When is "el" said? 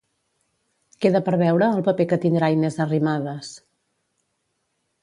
1.75-1.85